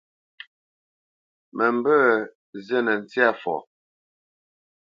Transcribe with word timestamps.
Mə 1.55 1.65
mbə̄ 1.75 2.01
zînə 2.65 2.93
ntsyâ 3.01 3.29
fɔ. 3.41 3.55